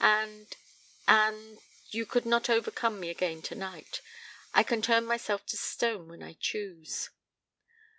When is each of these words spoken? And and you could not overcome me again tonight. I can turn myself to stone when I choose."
And 0.03 0.55
and 1.07 1.59
you 1.91 2.07
could 2.07 2.25
not 2.25 2.49
overcome 2.49 2.99
me 2.99 3.11
again 3.11 3.43
tonight. 3.43 4.01
I 4.51 4.63
can 4.63 4.81
turn 4.81 5.05
myself 5.05 5.45
to 5.45 5.57
stone 5.57 6.07
when 6.07 6.23
I 6.23 6.33
choose." 6.39 7.11